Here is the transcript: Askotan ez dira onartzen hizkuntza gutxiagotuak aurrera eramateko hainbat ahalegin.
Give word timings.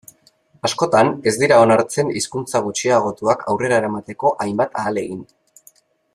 Askotan 0.69 1.11
ez 1.31 1.33
dira 1.43 1.59
onartzen 1.65 2.09
hizkuntza 2.21 2.61
gutxiagotuak 2.69 3.45
aurrera 3.53 3.79
eramateko 3.83 4.33
hainbat 4.47 4.83
ahalegin. 4.83 5.23